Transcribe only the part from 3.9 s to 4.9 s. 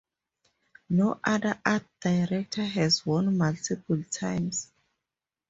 times.